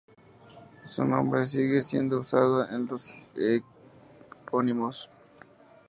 [0.83, 5.07] Su nombre sigue siendo usado en los epónimos.